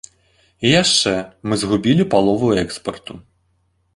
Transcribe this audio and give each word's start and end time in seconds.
І 0.67 0.71
яшчэ, 0.81 1.13
мы 1.51 1.59
згубілі 1.63 2.07
палову 2.13 2.47
экспарту. 2.63 3.13